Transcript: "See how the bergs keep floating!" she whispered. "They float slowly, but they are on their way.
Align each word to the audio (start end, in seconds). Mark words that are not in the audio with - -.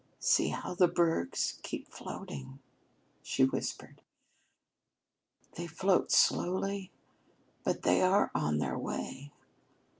"See 0.19 0.47
how 0.47 0.73
the 0.73 0.87
bergs 0.87 1.59
keep 1.61 1.87
floating!" 1.87 2.57
she 3.21 3.43
whispered. 3.45 4.01
"They 5.53 5.67
float 5.67 6.09
slowly, 6.11 6.89
but 7.63 7.83
they 7.83 8.01
are 8.01 8.31
on 8.33 8.57
their 8.57 8.79
way. 8.79 9.31